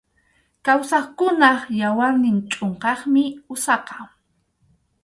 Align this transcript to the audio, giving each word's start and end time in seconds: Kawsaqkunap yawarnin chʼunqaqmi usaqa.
Kawsaqkunap 0.65 1.59
yawarnin 1.79 2.37
chʼunqaqmi 2.51 3.23
usaqa. 3.53 3.97